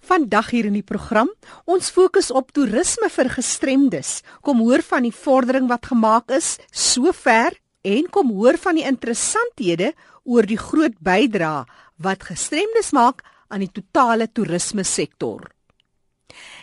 [0.00, 1.28] Vandag hier in die program,
[1.68, 4.20] ons fokus op toerisme vir gestremdes.
[4.40, 7.52] Kom hoor van die vordering wat gemaak is sover
[7.84, 9.92] en kom hoor van die interessanthede
[10.24, 11.66] oor die groot bydrae
[12.00, 13.20] wat gestremdes maak
[13.52, 15.50] aan die totale toerisme sektor.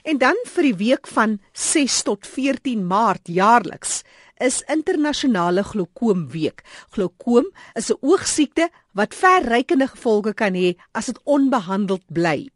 [0.08, 4.02] En dan vir die week van 6 tot 14 Maart jaarliks
[4.42, 6.64] is internasionale glaukoomweek.
[6.96, 12.50] Glaukoom is 'n oogsiekte wat verrykende gevolge kan hê as dit onbehandeld bly.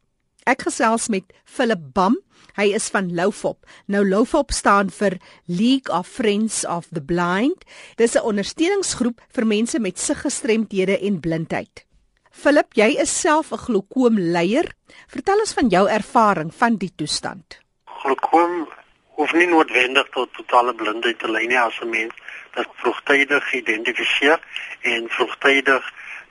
[0.52, 2.18] Ek gesels met Philip Bam.
[2.58, 3.62] Hy is van Loufop.
[3.88, 5.16] Nou Loufop staan vir
[5.48, 7.64] League of Friends of the Blind.
[7.96, 11.86] Dis 'n ondersteuningsgroep vir mense met siggestremdhede en blindheid.
[12.32, 14.68] Philip, jy is self 'n glaukoomleier.
[15.08, 17.59] Vertel ons van jou ervaring van die toestand.
[17.86, 18.68] Glaukoom
[19.16, 22.14] hoef nie noodwendig tot totale blindheid te lei nie as 'n mens
[22.56, 24.40] dit vroegtydig geïdentifiseer
[24.81, 25.84] en vroegtydig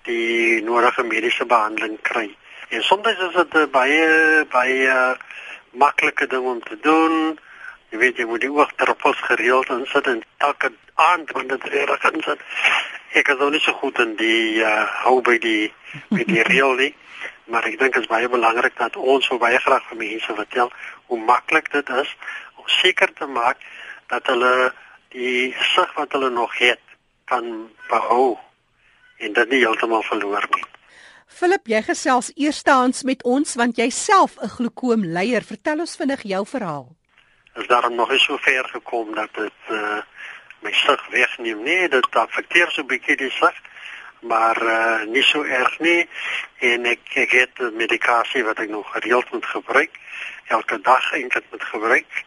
[0.02, 2.37] die nodige mediese behandeling kry.
[2.70, 5.16] En soms is dit 'n baie baie
[5.70, 7.38] maklike ding om te doen.
[7.91, 12.28] Jy weet jy moet die oogdruppels gereeld insit en elke aand wanneer dit reg is.
[13.12, 15.72] Ek is ook nie so goed in die uh, hou by die
[16.14, 16.94] by die reël nie.
[17.50, 20.70] Maar ek dink dit is baie belangrik dat ons so baie graag vir mense vertel
[21.06, 22.16] hoe maklik dit is
[22.55, 23.59] om seker te maak
[24.06, 24.72] dat hulle
[25.11, 26.83] die sig wat hulle nog het
[27.25, 28.39] kan behou
[29.19, 30.69] en dit nie heeltemal verloor nie.
[31.31, 35.42] Philip, jy gesels eerstehands met ons want jy self 'n glaukoomleier.
[35.47, 36.89] Vertel ons vinnig jou verhaal.
[37.55, 40.03] Is daar nog nie so ver gekom dat dit uh,
[40.61, 41.89] my sig wegneem nie?
[41.89, 43.56] Dit affekteer so 'n bietjie die sig,
[44.20, 46.09] maar uh, nie so erg nie
[46.59, 49.94] en ek ek het medikasie wat ek nog gereeld moet gebruik.
[50.47, 52.25] Elke dag eintlik moet gebruik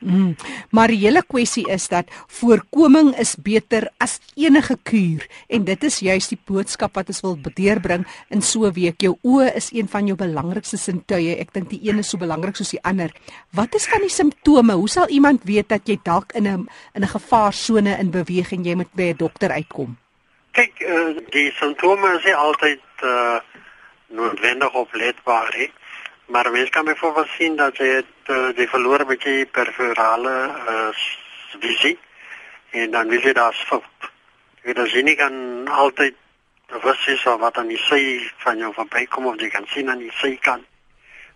[0.00, 0.36] Mm.
[0.70, 2.08] Maar die hele kwessie is dat
[2.40, 7.36] voorkoming is beter as enige kuur en dit is juist die boodskap wat ons wil
[7.54, 9.00] deurbring in so 'n week.
[9.00, 11.36] Jou oë is een van jou belangrikste sintuie.
[11.36, 13.12] Ek dink die een is so belangrik soos die ander.
[13.52, 14.72] Wat is van die simptome?
[14.72, 18.74] Hoe sal iemand weet dat jy dalk in 'n in 'n gevaarsone in beweging jy
[18.74, 19.96] moet by 'n dokter uitkom?
[20.52, 23.38] Kyk, uh, die simptome is nie altyd uh,
[24.08, 25.70] noodwendig opletbaar nie.
[26.30, 30.34] Maar mens kan byvoorbeeld sien dat jy het uh, die verloor met jy perforale
[30.72, 30.90] uh,
[31.58, 31.98] visie
[32.70, 34.10] en dan wil jy daar fout.
[34.62, 35.34] Jy dan sien jy kan
[35.68, 36.14] altyd
[36.70, 40.04] bewus wees van wat aan die sy van jou verbykom of jy kan sien aan
[40.04, 40.62] die sy kant.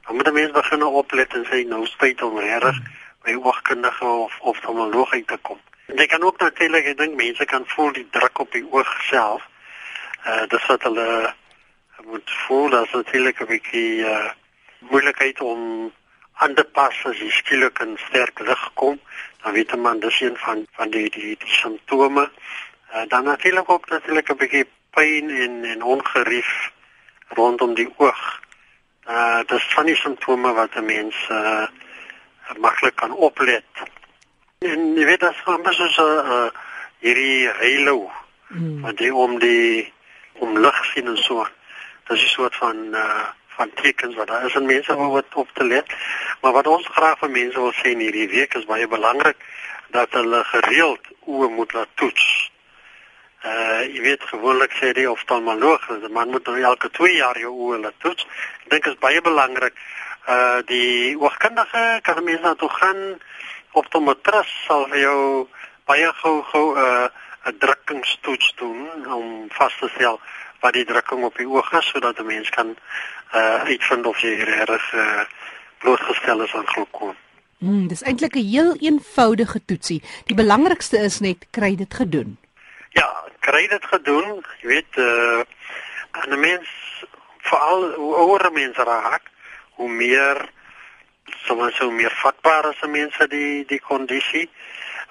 [0.06, 2.78] Dan moet mense begin oplet en sê nou spyt om reg
[3.26, 5.58] by oogkundige of oftalmoloog uit te kom.
[5.90, 8.94] En jy kan ook natuurlik, ek dink mense kan voel die druk op die oog
[9.10, 9.42] self.
[10.22, 11.34] Uh dis wat hulle
[12.06, 14.30] moet voel as natuurlik 'n bietjie uh
[14.90, 15.92] moeilikheid om
[16.34, 18.98] aan te pas as jy skielik in sterk lig kom,
[19.42, 22.30] dan weet man dis een van van die die, die simptome.
[22.94, 26.70] Uh, dan natuurlik ook natuurlik 'n bietjie pyn en en ongerief
[27.28, 28.40] rondom die oog.
[29.08, 31.66] Uh dis van die simptome wat 'n mens uh
[32.58, 33.64] maklik kan oplet.
[34.58, 36.48] En jy weet as van mens so 'n uh,
[36.98, 38.10] hierdie halo
[38.48, 38.80] hmm.
[38.80, 39.92] wat jy om die
[40.32, 41.46] om lig sien en so.
[42.08, 45.64] Dis 'n soort van uh van tekens wat daar is en mense wat op te
[45.64, 45.86] let.
[46.40, 49.36] Maar wat ons graag vir mense wil sê in hierdie week is baie belangrik
[49.94, 52.26] dat hulle gereeld oë moet laat toets.
[53.44, 57.52] Uh jy weet gewoonlik sê die oftalmoloog dat man moet nou elke 2 jaar jou
[57.52, 58.26] oë laat toets.
[58.64, 59.76] Ek dink is baie belangrik.
[60.28, 63.02] Uh die oogkundige kan mense na toe gaan
[63.72, 65.20] optometris sal vir jou
[65.84, 67.08] baie gou gou 'n uh,
[67.44, 70.20] 'n drukkingstoets doen om vas te stel
[70.60, 72.76] wat die drukking op die oog is sodat 'n mens kan
[73.34, 75.24] uh uitvind of jy reg uh
[75.78, 77.16] blootgestel is aan glaukoom.
[77.58, 80.02] Mm, dis eintlik 'n heel eenvoudige toetsie.
[80.24, 82.38] Die belangrikste is net kry dit gedoen.
[82.90, 84.44] Ja, kry dit gedoen.
[84.60, 85.40] Jy weet uh
[86.28, 86.68] 'n mens
[87.38, 89.22] veral hoe ouer mense raak,
[89.70, 90.48] hoe meer
[91.46, 94.50] soms so meer vatbaar is mense die die kondisie.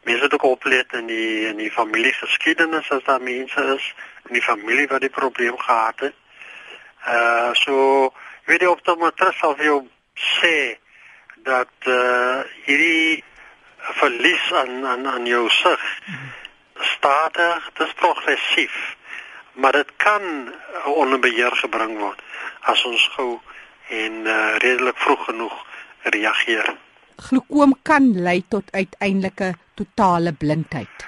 [0.03, 3.93] Mense moet ook oplet in die in die familiegeskiedenis as daar mense is
[4.27, 6.15] in die familie wat die probleem gehad het.
[7.07, 8.13] Uh so
[8.45, 9.79] weet jy op tot matras sal jy
[10.15, 10.77] sê
[11.43, 13.23] dat uh hierdie
[13.99, 15.81] verlies aan aan aan jou sig
[16.73, 18.95] stadig, dit is progressief.
[19.53, 20.21] Maar dit kan
[20.85, 22.21] onder beheer gebring word
[22.61, 23.39] as ons gou
[23.89, 25.53] en uh, redelik vroeg genoeg
[26.15, 26.73] reageer.
[27.27, 31.07] Glaukoom kan lei tot uiteindelike totale blindheid.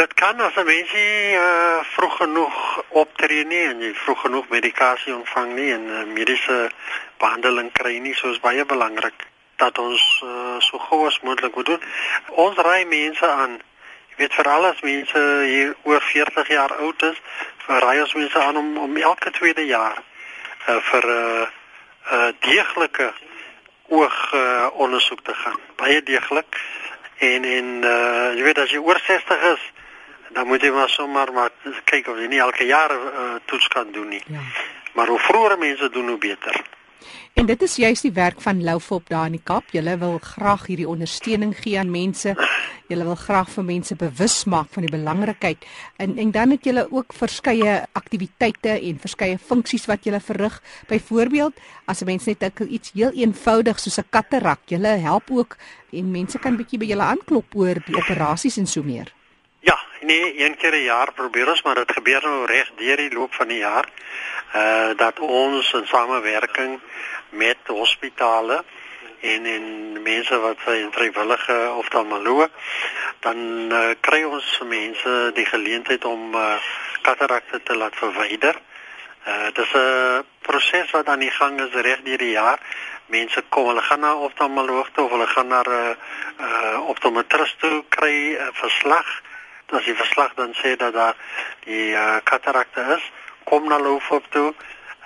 [0.00, 4.48] Dit kan as 'n mens nie uh, vroeg genoeg optree nie en jy vroeg genoeg
[4.48, 6.70] medikasie ontvang nie en uh, mediese
[7.18, 11.66] behandeling kry nie, so is baie belangrik dat ons uh, so gou as moontlik moet
[11.66, 11.82] doen.
[12.28, 13.60] Ons raai mense aan,
[14.08, 17.18] jy weet veral as mense hier oor 40 jaar oud is,
[17.66, 21.46] raai ons mense aan om om elke tweede jaar uh, vir 'n uh,
[22.12, 23.12] uh deeglike
[23.88, 25.60] oog uh, ondersoek te gaan.
[25.76, 26.56] Baie deeglik.
[27.20, 29.62] En en uh jy weet as jy oor 60 is,
[30.32, 31.50] dan moet jy maar sommer maar
[31.84, 34.22] kyk of jy nie elke jaar 'n uh, toets kan doen nie.
[34.26, 34.40] Ja.
[34.92, 36.60] Maar hoe vroeër mense doen hoe beter.
[37.34, 39.70] En dit is juist die werk van Loufop daar in die Kaap.
[39.72, 42.34] Julle wil graag hierdie ondersteuning gee aan mense.
[42.88, 45.64] Julle wil graag vir mense bewus maak van die belangrikheid.
[45.96, 50.62] En en dan het julle ook verskeie aktiwiteite en verskeie funksies wat julle verrig.
[50.88, 51.54] Byvoorbeeld,
[51.84, 55.56] as 'n mens net iets heel eenvoudig soos 'n katarak, julle help ook
[55.92, 59.12] en mense kan bietjie by julle aanklop oor die operasies en so meer.
[60.10, 63.34] Nee, een keer 'n jaar probeer ons, maar dit gebeur nou reg deur die loop
[63.34, 63.86] van die jaar.
[64.54, 66.80] Uh dat ons in samewerking
[67.28, 68.64] met hospitale
[69.20, 72.50] en en mense wat sy vrywillige oftalmoloog
[73.20, 73.38] dan
[73.72, 76.58] uh, kry ons mense die geleentheid om uh,
[77.02, 78.56] katarakte te laat verwyder.
[79.26, 82.58] Uh dit is 'n proses wat aan die gang is reg deur die jaar.
[83.06, 85.94] Mense kom, hulle gaan na oftalmoloog toe of hulle gaan na 'n uh,
[86.40, 89.20] uh, optometrist toe kry 'n uh, verslag.
[89.70, 91.16] As die verslag dan sê dat daar
[91.64, 93.04] die uh, katarakte is,
[93.44, 94.54] kom na Loofop toe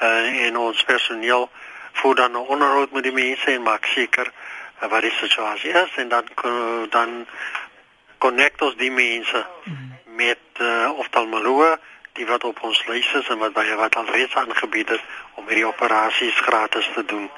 [0.00, 1.50] uh, en ons personeel
[1.92, 4.32] voer dan 'n onderhoud met die mense en maak seker
[4.82, 6.24] uh, wat die situasie is en dan
[6.90, 7.26] dan
[8.18, 9.46] connect ons die mense
[10.04, 11.78] met uh, oftalmoloog
[12.12, 15.02] die wat op ons lys is en wat baie wat alreeds aangebied het
[15.34, 17.30] om hierdie operasies gratis te doen.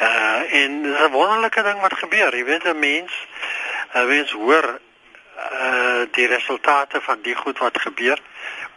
[0.00, 2.36] Uh en 'n wonderlike ding wat gebeur.
[2.36, 3.12] Jy weet 'n mens
[3.94, 4.80] 'n mens hoor
[5.38, 8.20] uh die resultate van die goed wat gebeur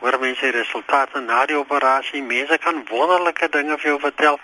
[0.02, 2.24] hoor mense die resultate na die operasie.
[2.26, 4.40] Mense kan wonderlike dinge vir jou vertel.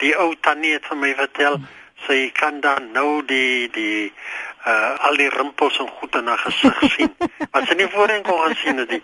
[0.00, 1.60] Die ou tannie het vir my vertel
[2.06, 4.12] sy kan dan nou die die
[4.66, 7.14] uh al die rimpels en goed in haar gesig sien.
[7.50, 9.02] Wat sy nie voorheen kon gesien het nie.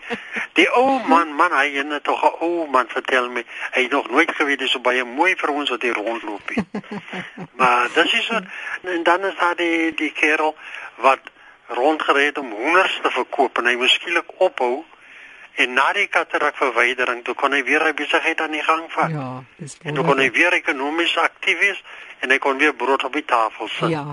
[0.58, 3.44] Die ou man, man, hy het net tog 'n ou man vertel my.
[3.76, 6.64] Hy het nog nooit geweet dis so baie mooi vir ons wat hier rondloop nie.
[7.58, 8.40] maar dis is so
[8.82, 10.56] en dan is daar die die kerel
[10.96, 11.20] wat
[11.68, 14.84] rondgered om hoenders te verkoop en hy moes skielik ophou
[15.58, 19.10] En na die katarakverwydering toe kon hy weer sy besigheid aan die gang vat.
[19.10, 21.80] Ja, dis En toe kon hy weer ekonomies aktief wees
[22.22, 23.90] en hy kon weer brood op die tafel sit.
[23.90, 24.04] Ja.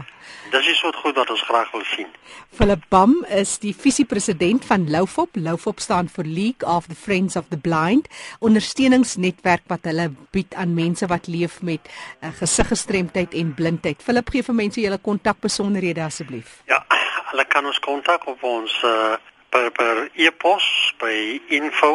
[0.54, 2.10] Dis is wat goed wat ons graag wil sien.
[2.58, 5.38] Philip Bam is die visiepresident van Loufop.
[5.38, 8.10] Loufop staan vir League of the Friends of the Blind,
[8.42, 11.94] ondersteuningsnetwerk wat hulle bied aan mense wat leef met uh,
[12.26, 14.02] eh, gesiggestremdheid en blindheid.
[14.02, 16.62] Philip gee vir mense julle kontakbesonderhede asseblief.
[16.70, 16.82] Ja,
[17.36, 19.18] hulle kan ons kontak op ons uh,
[19.52, 20.64] per per e-pos
[21.02, 21.92] by info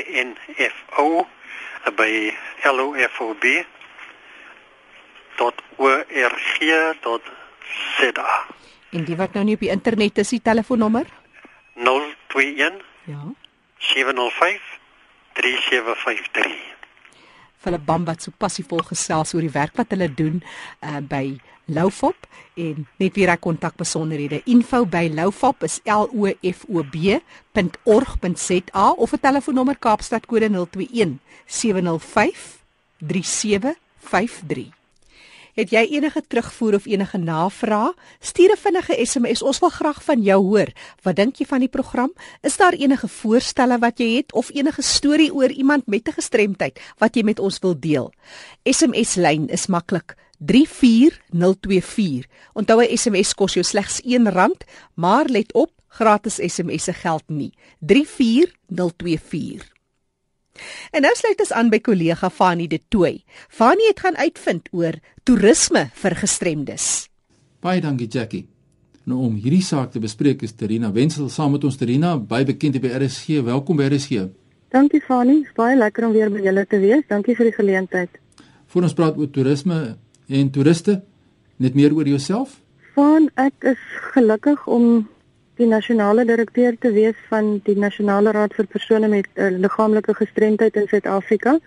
[0.00, 1.26] info
[1.98, 2.12] by
[2.72, 3.44] lofob
[5.36, 6.58] dot org
[7.04, 7.30] dot
[8.00, 8.28] za
[8.92, 11.06] en die wat nou nie op die internet is die telefoonnommer?
[11.76, 13.22] 021 ja.
[13.92, 14.60] 705
[15.36, 16.60] 3753
[17.62, 21.36] Philip Bambat so passievol gesels oor die werk wat hulle doen uh, by
[21.66, 22.16] Loufop
[22.54, 28.86] en net weer hy kontak besonderhede info by loufop is l o f o b.org.za
[28.96, 32.58] of 'n telefoonnommer Kaapstad kode 021 705
[32.98, 34.82] 3753
[35.52, 37.92] Het jy enige terugvoer of enige navrae?
[38.20, 39.42] Stuur 'n vinnige SMS.
[39.42, 40.72] Ons wil graag van jou hoor.
[41.02, 42.12] Wat dink jy van die program?
[42.40, 46.80] Is daar enige voorstelle wat jy het of enige storie oor iemand met 'n gestremdheid
[46.98, 48.12] wat jy met ons wil deel?
[48.64, 50.16] SMS lyn is maklik.
[50.46, 52.26] 34024.
[52.52, 54.56] Onthou 'n SMS kos jou slegs R1,
[54.94, 57.52] maar let op, gratis SMS'e geld nie.
[57.80, 59.72] 34024.
[60.90, 63.24] En nou sluit ons aan by kollega Fanie De Tooy.
[63.48, 67.08] Fanie het gaan uitvind oor toerisme vir gestremdes.
[67.60, 68.48] Baie dankie Jackie.
[69.04, 72.80] Nou om hierdie saak te bespreek is Terina Wenzel saam met ons Terina, baie bekend
[72.80, 73.42] by RSG.
[73.42, 74.28] Welkom by RSG.
[74.72, 77.02] Dankie Fanie, baie lekker om weer by julle te wees.
[77.08, 78.20] Dankie vir die geleentheid.
[78.72, 79.96] Voor ons praat oor toerisme
[80.32, 81.00] en toeriste,
[81.56, 82.58] net meer oor jouself?
[82.96, 83.82] Van ek is
[84.14, 85.04] gelukkig om
[85.60, 90.76] die nasionale direkteur te wees van die Nasionale Raad vir persone met uh, liggaamlike gestremdheid
[90.80, 91.58] in Suid-Afrika.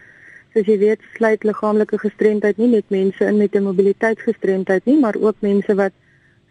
[0.53, 5.15] Soos jy weet, sluit liggaamlike gestremdheid nie net mense in met 'n mobiliteitsgestremdheid nie, maar
[5.15, 5.93] ook mense wat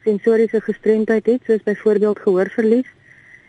[0.04, 2.88] sensoriese gestremdheid het, soos byvoorbeeld gehoorverlies.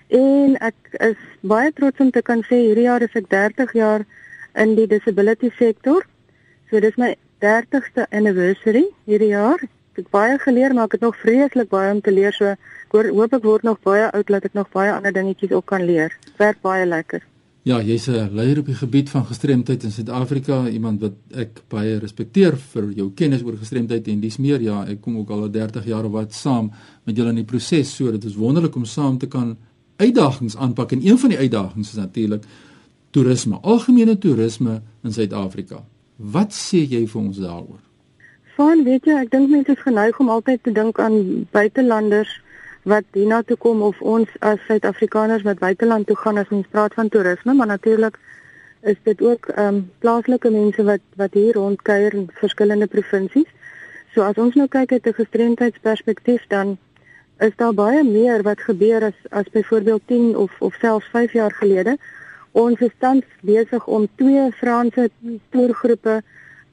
[0.08, 4.06] En ek is baie trots om te kan sê hierdie jaar is ek 30 jaar
[4.56, 6.06] in die disability sektor.
[6.70, 9.62] So dis my 30ste anniversary hierdie jaar.
[9.94, 12.34] Ek het baie geleer, maar ek het nog vreeslik baie om te leer.
[12.34, 15.70] So ek hoop ek word nog baie oud dat ek nog baie ander dingetjies ook
[15.72, 16.16] kan leer.
[16.42, 17.24] Werk baie lekker.
[17.66, 21.98] Ja, jy's 'n leier op die gebied van gestremdheid in Suid-Afrika, iemand wat ek baie
[21.98, 25.86] respekteer vir jou kennis oor gestremdheid en dis meer ja, ek kom ook al 30
[25.86, 26.72] jaar of wat saam
[27.06, 29.58] met julle in die proses, so dit is wonderlik om saam te kan
[29.98, 32.44] uitdagings aanpak en een van die uitdagings is natuurlik
[33.12, 35.84] toerisme, algemene toerisme in Suid-Afrika.
[36.16, 37.82] Wat sê jy vir ons daaroor?
[38.56, 42.32] Van weet jy, ek dink mense is geneig om altyd te dink aan buitelanders
[42.88, 47.10] wat hiernatoe kom of ons as Suid-Afrikaners wat buiteland toe gaan as ons praat van
[47.10, 48.20] toerisme, maar natuurlik
[48.86, 53.50] is dit ook ehm um, plaaslike mense wat wat hier rondkuier in verskillende provinsies.
[54.14, 56.78] So as ons nou kyk uit 'n gestremdheidsperspektief dan
[57.40, 61.52] is daar baie meer wat gebeur as as byvoorbeeld 10 of of selfs 5 jaar
[61.52, 61.98] gelede.
[62.56, 65.10] Ons is tans besig om twee Franse
[65.52, 66.22] toergroepe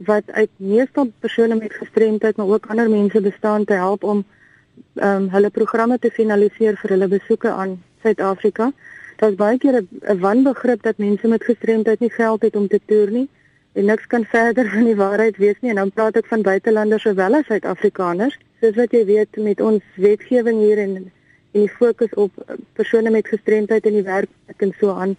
[0.06, 4.24] wat uit meestal persone met gestremdheid maar ook ander mense bestaan te help om
[4.94, 8.70] um, hulle programme te finaliseer vir hulle besoeke aan Suid-Afrika.
[9.18, 13.10] Daar's baie keer 'n wanbegrip dat mense met gestremdheid nie geld het om te toer
[13.10, 13.28] nie
[13.72, 17.02] en niks kan verder van die waarheid wees nie en dan praat ek van buitelanders
[17.02, 18.38] sowel as Suid-Afrikaners.
[18.60, 21.10] Soos wat jy weet met ons wetgewing hier en
[21.52, 22.32] en die fokus op
[22.72, 25.16] persone met gestremdheid in die werk en so aan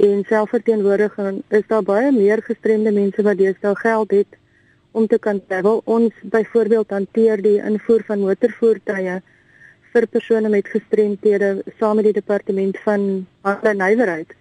[0.00, 4.38] en selfverteenwoordiging is daar baie meer gestremde mense wat deesdae geld het
[4.96, 5.82] om te kan travel.
[5.84, 9.18] Ons byvoorbeeld hanteer die invoer van motorvoertuie
[9.92, 13.04] vir persone met gestremthede saam met die departement van
[13.44, 14.32] handel en nywerheid.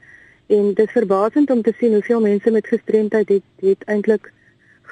[0.48, 4.32] En dit is verbasend om te sien hoeveel mense met gestremdheid het het eintlik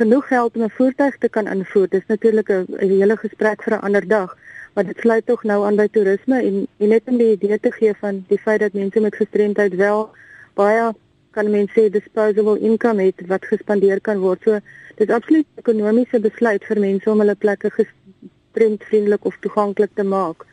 [0.01, 1.87] genoeg geld om 'n voertuig te kan invoer.
[1.89, 4.37] Dis natuurlik 'n hele gesprek vir 'n ander dag,
[4.73, 7.71] maar dit sluit tog nou aan by toerisme en en net om die idee te
[7.71, 10.09] gee van die feit dat mense met gestremdheid wel
[10.57, 10.91] baie
[11.37, 14.41] kan mense disposable income het wat gespandeer kan word.
[14.43, 14.59] So
[14.97, 20.03] dit is absoluut 'n ekonomiese besluit vir mense om hulle plekke gestremdvriendelik of toeganklik te
[20.03, 20.45] maak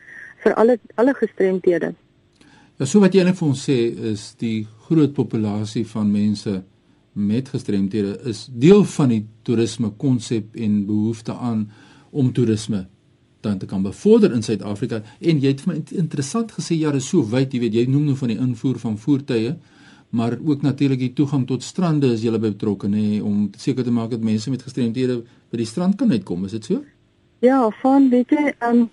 [0.43, 1.93] vir alle alle gestremdhede.
[2.77, 3.77] Ja, so wat jy net vir ons sê
[4.11, 6.63] is die groot populasie van mense
[7.13, 11.71] met gestremdhede is deel van die toerisme konsep en behoefte aan
[12.11, 12.87] om toerisme
[13.39, 17.07] dan te kan bevorder in Suid-Afrika en jy het vir my interessant gesê ja, is
[17.07, 19.55] so wyd, jy weet jy noem nou van die invoer van voertuie
[20.15, 24.13] maar ook natuurlik die toegang tot strande is julle betrokke nê om seker te maak
[24.13, 25.17] dat mense met gestremdhede
[25.51, 26.83] by die strand kan uitkom, is dit so?
[27.43, 28.87] Ja, van weet jy, um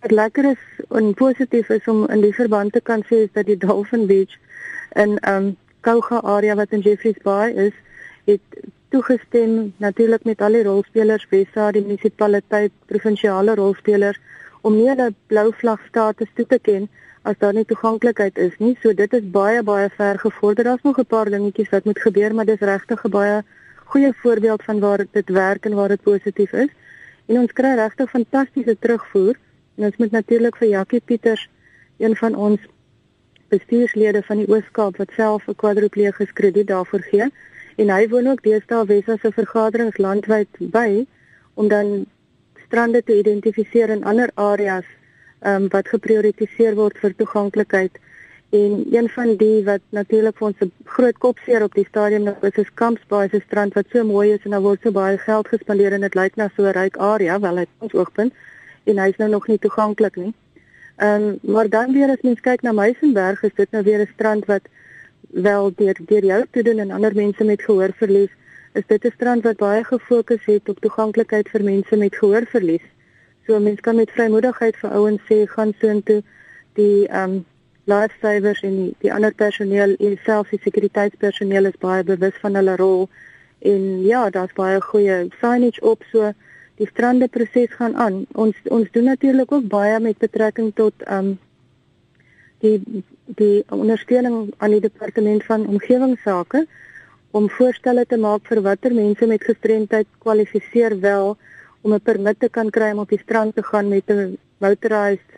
[0.00, 0.60] wat lekker is
[0.96, 4.36] en positief is om in die verband te kan sê is dat die Dolphin Beach
[4.96, 7.76] in um Kouga area wat in Jeffreys Bay is,
[8.28, 8.60] het
[8.92, 14.18] toegestem natuurlik met al die rolspelers, Wesa, die munisipaliteit, provinsiale rolspelers
[14.60, 16.88] om nie hulle blou vlag status toe te ken
[17.22, 18.76] as daar nie toeganklikheid is nie.
[18.82, 20.64] So dit is baie baie ver gevorder.
[20.64, 23.42] Daar's nog 'n paar dingetjies wat moet gebeur, maar dis regtig 'n baie
[23.84, 26.68] goeie voorbeeld van waar dit werk en waar dit positief is.
[27.26, 29.38] En ons kry regtig fantastiese terugvoer.
[29.76, 31.48] En ons moet natuurlik vir Jackie Pieters,
[31.98, 32.60] een van ons
[33.48, 37.30] bestuurslede van die Oos-Kaap wat self 'n kwadripleegus krediet daarvoor gee.
[37.76, 41.06] En hy woon ook deesdae Wessa se vergaderings landwyd by
[41.54, 42.06] om dan
[42.66, 44.84] strande te identifiseer in ander areas
[45.44, 47.98] um, wat geprioritiseer word vir toeganklikheid
[48.50, 52.36] en een van die wat natuurlik vir ons 'n groot kopseer op die stadium nou
[52.42, 55.48] is is Kampsbaai se strand wat so mooi is en daar word so baie geld
[55.48, 58.32] gespandeer en dit lyk na so 'n ryk area wel uit ons oogpunt
[58.84, 60.34] en hy's nou nog nie toeganklik nie.
[60.96, 64.10] Ehm um, maar dan weer as mens kyk na Meisenberg is dit nou weer 'n
[64.14, 64.62] strand wat
[65.30, 68.30] wel deur deur jou te doen en ander mense met gehoorverlies
[68.72, 72.86] is dit 'n strand wat baie gefokus het op toeganklikheid vir mense met gehoorverlies.
[73.50, 76.20] So mense kan met vrymoedigheid vir ouens sê gaan soontoe
[76.78, 77.40] die ehm um,
[77.90, 83.08] lifesavers en die, die ander personeel selfs die sekuriteitspersoneel is baie bewus van hulle rol
[83.72, 86.30] en ja, daar's baie goeie signage op so
[86.78, 88.22] die strande proses gaan aan.
[88.38, 91.36] Ons ons doen natuurlik ook baie met betrekking tot ehm um,
[92.62, 93.02] die
[93.42, 96.66] die ondersteuning aan die departement van omgewingsake
[97.30, 101.34] om voorstelle te maak vir watter mense met gestremdheid kwalifiseer wel
[101.80, 105.30] om 'n permit te kan kry om op die strand te gaan met 'n motorized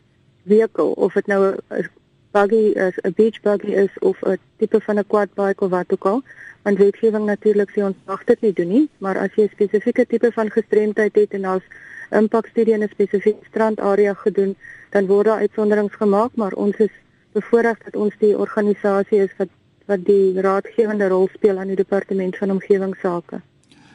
[0.46, 1.88] vehicle of dit nou 'n
[2.32, 5.92] buggy is, 'n beach buggy is of 'n tipe van 'n quad bike of wat
[5.92, 6.22] ook al.
[6.62, 10.06] Want wetgewing natuurlik sê ons mag dit nie doen nie, maar as jy 'n spesifieke
[10.06, 11.66] tipe van gestremdheid het en daar's
[12.10, 14.56] impakstudie in 'n spesifieke strandarea gedoen,
[14.90, 16.94] dan word daar uitsonderings gemaak, maar ons is
[17.32, 19.48] bevoorreg dat ons die organisasie is wat
[19.86, 23.40] wat die raadgewende rol speel aan die departement van omgewingsake.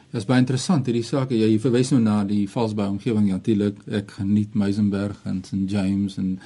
[0.08, 1.34] Dit is baie interessant hierdie saak.
[1.36, 3.82] Jy, verwys nou na die Valsbaai omgewing natuurlik.
[3.92, 6.38] Ek geniet Meisenberg en St James en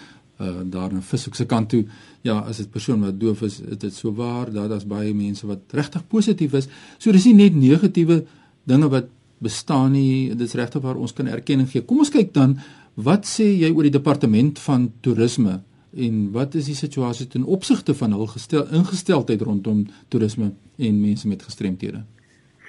[0.42, 1.84] uh daar in Vishoek se kant toe.
[2.26, 5.46] Ja, as dit persoon wat doof is, is dit so waar dat daar's baie mense
[5.46, 6.66] wat regtig positief is.
[6.98, 8.24] So dis nie net negatiewe
[8.66, 10.32] dinge wat bestaan nie.
[10.34, 11.84] Dit is regtig waar ons kan erkenning gee.
[11.86, 12.56] Kom ons kyk dan
[12.98, 15.60] wat sê jy oor die departement van toerisme
[15.92, 20.50] en wat is die situasie ten opsigte van hul gestel ingesteldheid rondom toerisme
[20.82, 22.02] en mense met gestremthede?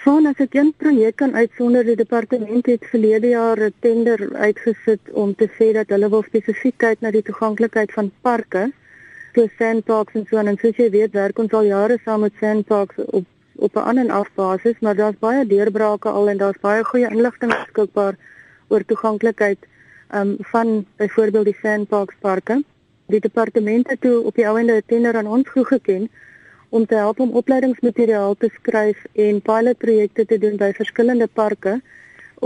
[0.03, 5.11] Van as ek een projek kan uitsonder die departement het verlede jaar 'n tender uitgesit
[5.11, 8.63] om te sê dat hulle wil spesifiek kyk na die toeganklikheid van parke,
[9.35, 12.95] so sandparks en so en soos jy weet werk ons al jare saam met sandparks
[13.05, 16.83] op op 'n aan en af basis, maar daar's baie deurbrake al en daar's baie
[16.83, 18.15] goeie inligting beskikbaar
[18.67, 19.59] oor toeganklikheid
[20.15, 22.63] um van byvoorbeeld die sandparks parke.
[23.07, 26.09] Die departement het toe op die ouende 'n tender aan ons toegeken
[26.73, 31.75] om te help om opleidingsmateriaal te skryf en pilotprojekte te doen by verskillende parke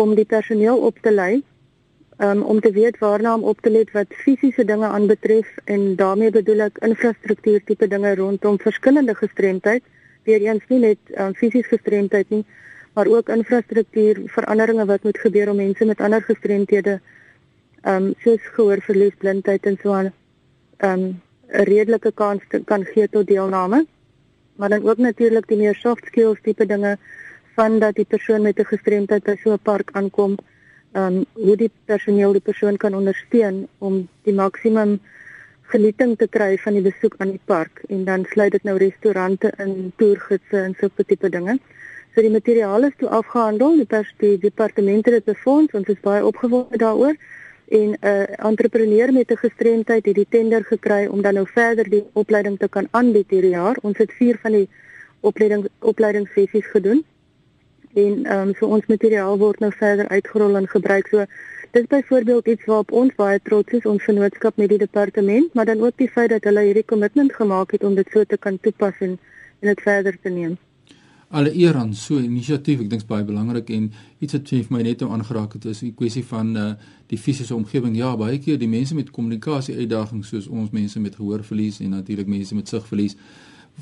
[0.03, 1.43] om die personeel op te lei
[2.17, 6.33] um, om te weet waarna om op te let wat fisiese dinge aanbetref en daarmee
[6.35, 9.83] bedoel ek infrastruktuur tipe dinge rondom verskillende gestremdheid.
[10.27, 12.43] Weer eens nie net um, fisies gestremdheid nie
[12.97, 16.99] maar ook infrastruktuur veranderinge wat moet gebeur om mense met ander gestremthede
[17.81, 20.11] ehm um, soos gehoorverlies blindheid en so aan
[20.77, 23.85] ehm um, 'n redelike kans te, kan gee tot deelname
[24.57, 26.97] maar dan ook natuurlik die meer soft skills tipe dinge
[27.55, 30.37] van dat die persoon met 'n gestremdheid by so 'n park aankom
[30.91, 34.99] ehm um, hoe die personeel die persoon kan ondersteun om die maksimum
[35.61, 37.81] genieting te kry van die besoek aan die park.
[37.87, 41.59] En dan sluit dit nou restaurante in, toergidse en so 'n tipe dinge.
[42.13, 46.25] So die materiaal is toe afgehandel, die, pers, die departemente het befonds, ons is baie
[46.25, 47.15] opgewonde daaroor
[47.67, 51.89] en 'n uh, entrepreneur met 'n gestremdheid het die tender gekry om dan nou verder
[51.89, 53.77] die opleiding te kan aanbied hierdie jaar.
[53.81, 54.69] Ons het 4 van die
[55.19, 57.05] opleiding opleidingssessies gedoen
[57.93, 61.07] en ehm um, so ons materiaal word nou verder uitgerol en gebruik.
[61.07, 61.25] So
[61.71, 65.81] dis byvoorbeeld iets waarop ons baie trots is ons vennootskap met die departement, maar dan
[65.81, 68.93] ook die feit dat hulle hierdie kommitment gemaak het om dit so te kan toepas
[68.99, 69.19] en
[69.59, 70.57] en dit verder te neem.
[71.29, 74.49] Alle eer aan so 'n inisiatief, ek dink dit is baie belangrik en iets wat
[74.49, 76.73] vir my net nou aangeraak het is die kwessie van uh
[77.07, 77.95] die fisiese omgewing.
[77.95, 82.27] Ja, baie keer die mense met kommunikasie uitdagings soos ons mense met gehoorverlies en natuurlik
[82.27, 83.15] mense met sigverlies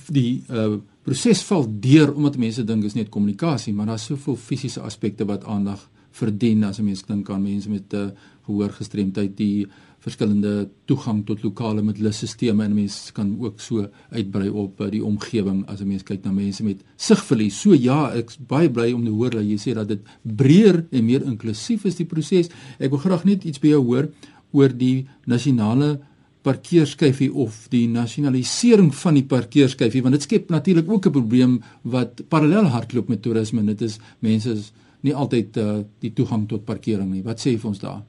[0.09, 4.81] die uh proses val deur omdat mense dink is net kommunikasie, maar daar's soveel fisiese
[4.81, 5.83] aspekte wat aandag
[6.15, 8.11] verdien as 'n mens dink aan mense met 'n uh,
[8.45, 9.67] gehoorgestremdheid, die
[9.99, 15.65] verskillende toegang tot lokale middelstelsels en mense kan ook so uitbrei op uh, die omgewing
[15.67, 17.61] as 'n mens kyk na mense met sigverlies.
[17.61, 21.05] So ja, ek's baie bly om te hoor dat jy sê dat dit breër en
[21.05, 22.49] meer inklusief is die proses.
[22.79, 24.09] Ek wil graag net iets by jou hoor
[24.51, 25.99] oor die nasionale
[26.45, 32.21] parkeerskyfie of die nasionalisering van die parkeerskyfie want dit skep natuurlik ook 'n probleem wat
[32.29, 36.65] parallel hardloop met toerisme en dit is mense is nie altyd uh, die toegang tot
[36.65, 37.23] parkering nie.
[37.23, 38.01] Wat sê jy vir ons daar?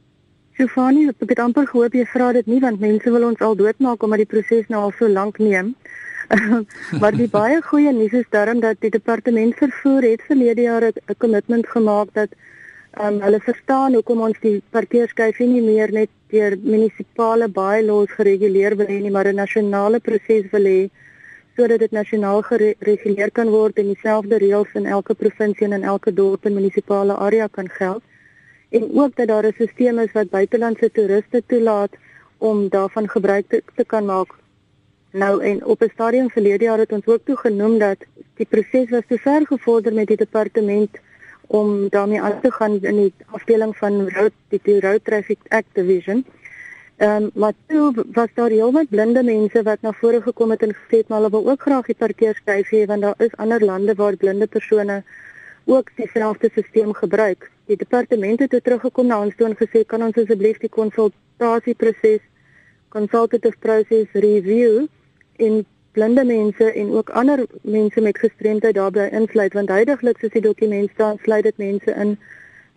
[0.57, 4.03] Stefanie, ek het amper gehoop jy vra dit nie want mense wil ons al doodmaak
[4.03, 5.75] omdat die proses nou al so lank neem.
[7.01, 11.18] maar die baie goeie nuus is daarom dat die departement vervoer het verlede jaar 'n
[11.18, 12.33] kommitment gemaak dat
[13.01, 18.87] um, hulle verstaan hoekom ons die parkeerskyfie nie meer net deur munisipale bylaws gereguleer wil
[18.87, 20.91] hê nie, maar 'n nasionale proses wil hê
[21.57, 26.12] sodat dit nasionaal gereguleer kan word en dieselfde reëls in elke provinsie en in elke
[26.12, 28.03] dorp en munisipale area kan geld.
[28.69, 31.93] En ook dat daar 'n stelsel is wat buitelandse toeriste toelaat
[32.39, 34.31] om daarvan gebruik te, te kan maak.
[35.12, 37.99] Nou en op 'n stadium verlede jaar het ons ook toe genoem dat
[38.35, 40.91] die proses was te ver gevorder met die departement
[41.47, 46.25] om daarmee aan te gaan in die afdeling van road die road traffic act division.
[46.97, 50.75] Ehm um, maar toe was daar heelwat blinde mense wat na vore gekom het en
[50.75, 53.95] gesê het maar hulle wil ook graag die parkeerskyf hê want daar is ander lande
[53.95, 55.03] waar blinde persone
[55.65, 57.51] ook dieselfde stelsel gebruik.
[57.67, 62.23] Die departement het toe teruggekom na ons toe en gesê kan ons asseblief die konsultasieproses
[62.89, 64.87] consultative process review
[65.37, 70.45] in blinde mense en ook ander mense met gestremdheid daarbey insluit want heidaglik soos die
[70.49, 72.19] dokument staan sluit dit mense in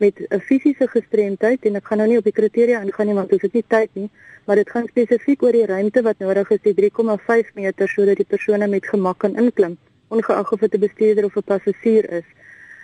[0.03, 3.29] met 'n fisiese gestremdheid en ek gaan nou nie op die kriteria ingaan nie want
[3.29, 4.09] dit is nie tyd nie
[4.45, 8.31] maar dit gaan spesifiek oor die ruimte wat nodig is die 3,5 meter sodat die
[8.33, 9.77] persone met gemak kan inklim
[10.09, 12.27] ongeag of dit 'n bestuurder of 'n passasier is.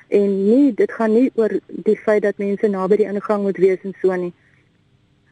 [0.08, 3.82] En nie dit gaan nie oor die feit dat mense naby die ingang moet wees
[3.84, 4.34] en so nie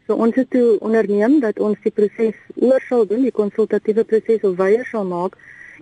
[0.08, 4.44] So ons het toe onderneem dat ons die proses oor sal doen, die konsultatiewe proses
[4.44, 5.38] of weier sal maak.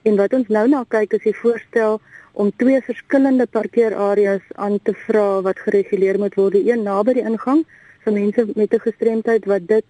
[0.06, 1.98] En wat ons nou na kyk is die voorstel
[2.34, 7.66] om twee verskillende parkeerareas aan te vra wat gereguleer moet word, een naby die ingang
[8.06, 9.86] vir mense met 'n gestremdheid wat dit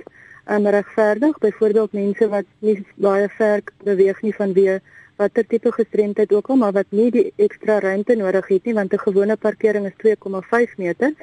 [0.48, 4.80] um, regverdig, byvoorbeeld mense wat nie baie ver beweeg nie vanweë
[5.18, 8.94] watter tipe gestremdheid ook al, maar wat nie die ekstra ruimte nodig het nie want
[8.94, 11.14] 'n gewone parkering is 2,5 meter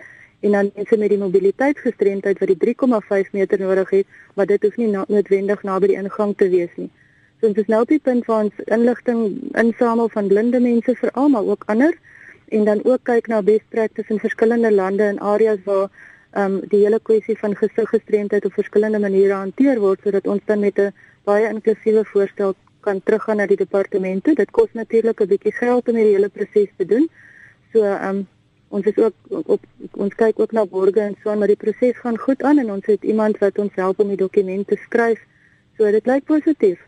[0.40, 2.74] en dan mense met die mobiliteitsgestremdheid wat die
[3.24, 6.90] 3,5 meter nodig het, maar dit hoef nie noodwendig naby die ingang te wees nie.
[7.40, 9.20] So ons is nou op die punt waar ons inligting
[9.54, 11.94] insamel van blinde mense veral maar ook ander
[12.48, 15.88] en dan ook kyk na best practice in verskillende lande en areas waar
[16.32, 20.60] ehm um, die hele kwessie van gesiggestremdheid op verskillende maniere hanteer word sodat ons dan
[20.60, 20.92] met 'n
[21.24, 24.34] baie inklusiewe voorstel kan teruggaan na die departemente.
[24.34, 27.08] Dit kos natuurlik 'n bietjie geld om hierdie hele proses te doen.
[27.72, 28.26] So ehm um,
[28.68, 29.60] ons is ook op
[29.92, 32.86] ons kyk ook na borge en so maar die proses gaan goed aan en ons
[32.86, 35.20] het iemand wat ons help om die dokumente skryf.
[35.78, 36.82] So dit lyk positief.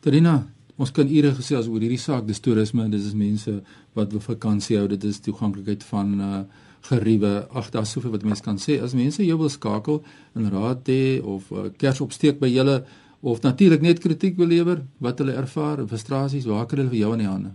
[0.00, 0.40] Trina,
[0.80, 3.52] Ons kan ure gesels oor hierdie saak, dis toerisme, dis is mense
[3.98, 6.42] wat wil vakansie hou, dit is toeganklikheid van uh
[6.88, 7.44] geriewe.
[7.52, 8.78] Ag, daar's soveel wat mense kan sê.
[8.80, 9.98] As mense jou wil skakel
[10.32, 12.78] in raad hê of uh, kers opsteek by julle
[13.20, 17.10] of natuurlik net kritiek wil lewer wat hulle ervaar, frustrasies, waar kan hulle vir jou
[17.18, 17.52] in die hande?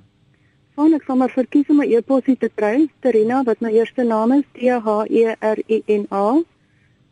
[0.76, 4.36] Van ek sal maar verkies om my e-pos te kry, Terina wat my eerste naam
[4.36, 6.44] is T H E R I N A.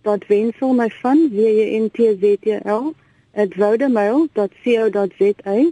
[0.04, 2.92] Dat wensel my van W E N T Z T L
[3.56, 5.72] @wodemail.co.za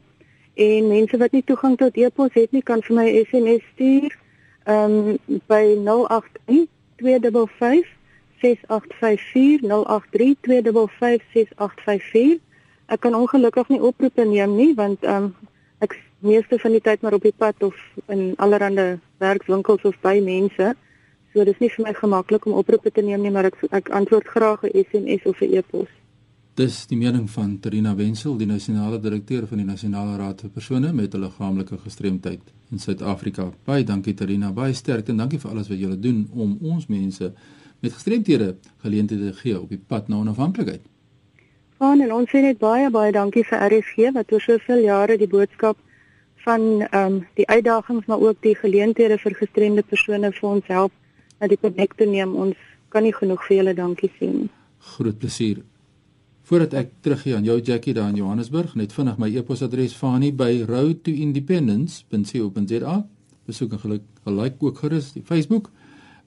[0.54, 4.18] en mense wat nie toegang tot e-pos het nie kan vir my SMS stuur
[4.76, 5.18] um
[5.52, 6.68] by 081
[7.04, 7.88] 255
[8.40, 12.40] 6854 083 255 6854
[12.88, 15.36] ek kan ongelukkig nie oproepe neem nie want um
[15.80, 17.76] ek meeste van die tyd maar op die pad of
[18.08, 20.74] in allerlei werkswinkels of by mense
[21.34, 24.28] so dis nie vir my gemaklik om oproepe te neem nie maar ek ek antwoord
[24.28, 25.90] graag 'n SMS of 'n e-pos
[26.60, 30.92] Dis die mening van Terina Wenzel, die nasionale direkteur van die Nasionale Raad vir persone
[30.94, 33.52] met 'n liggaamlike gestremdheid in Suid-Afrika.
[33.64, 37.34] Baie dankie Terina, baie sterkte en dankie vir alles wat julle doen om ons mense
[37.80, 40.82] met gestremthede geleenthede te gee op die pad na onafhanklikheid.
[41.78, 45.28] Van en ons sê net baie baie dankie vir RSG wat oor soveel jare die
[45.28, 45.78] boodskap
[46.46, 50.92] van ehm um, die uitdagings maar ook die geleenthede vir gestremde persone vir ons help
[51.40, 52.36] na die konek te neem.
[52.36, 52.56] Ons
[52.90, 54.50] kan nie genoeg vir julle dankie sê nie.
[54.96, 55.62] Groot plesier.
[56.52, 60.64] Voordat ek teruggaan aan jou Jackie daar in Johannesburg, net vinnig my e-posadres Fani by
[60.68, 63.08] roadtoindependence.co.za.
[63.48, 65.72] Besoek en geluk, like ook gerus die Facebook,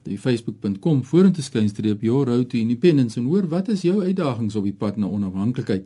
[0.05, 4.63] die facebook.com vorentoe skynstreep your road to independence en hoor wat is jou uitdagings op
[4.63, 5.83] die pad na onafhanklikheid.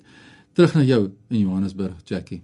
[0.54, 2.42] Terug na jou in Johannesburg, Jackie.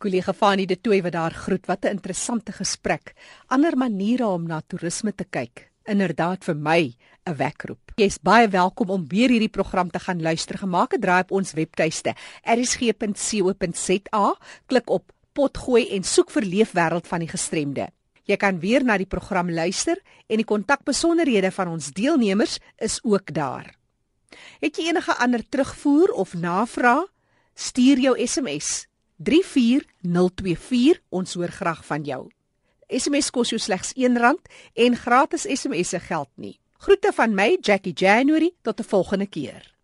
[0.00, 1.66] Kollega Fani de Tooi wat daar groet.
[1.66, 3.12] Wat 'n interessante gesprek.
[3.46, 7.92] Ander maniere om na toerisme te kyk inderdaad vir my 'n wekroep.
[7.96, 10.58] Jy's baie welkom om weer hierdie program te gaan luister.
[10.58, 14.36] Gemaak 'n draai op ons webtuiste erisg.co.za,
[14.66, 17.88] klik op potgooi en soek vir leefwêreld van die gestremde.
[18.24, 23.34] Jy kan weer na die program luister en die kontakbesonderhede van ons deelnemers is ook
[23.34, 23.74] daar.
[24.60, 27.06] Het jy enige ander terugvoer of navraag?
[27.54, 28.89] Stuur jou SMS
[29.22, 32.22] 34024 ons hoor graag van jou.
[32.88, 34.38] SMS kos jou slegs R1
[34.86, 36.58] en gratis SMS'e geld nie.
[36.80, 39.79] Groete van my Jackie January tot 'n volgende keer.